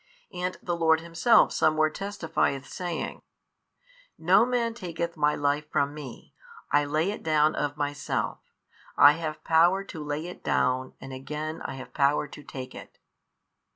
and 0.33 0.57
the 0.63 0.75
Lord 0.75 1.01
Himself 1.01 1.51
somewhere 1.53 1.91
testifieth 1.91 2.65
saying, 2.67 3.21
No 4.17 4.47
man 4.47 4.73
taketh 4.73 5.15
My 5.15 5.35
life 5.35 5.69
from 5.69 5.93
Me, 5.93 6.33
I 6.71 6.85
lay 6.85 7.11
it 7.11 7.21
down 7.21 7.53
of 7.53 7.77
Myself: 7.77 8.39
I 8.97 9.11
have 9.11 9.43
power 9.43 9.83
to 9.83 10.03
lay 10.03 10.25
it 10.25 10.43
down, 10.43 10.93
and 10.99 11.13
again 11.13 11.61
I 11.65 11.75
have 11.75 11.93
power 11.93 12.27
to 12.29 12.41
take 12.41 12.73
it. 12.73 12.97